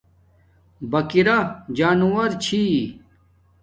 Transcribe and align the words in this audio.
بکیرا 0.91 1.37
جانوور 1.77 2.29
چھی 2.43 2.61